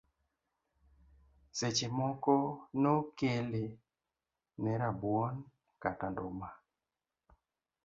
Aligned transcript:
Seche 1.57 1.87
moko 1.97 2.35
nokele 2.81 3.63
ne 4.61 4.71
rabuon 4.81 5.35
kata 5.81 6.07
nduma. 6.11 6.47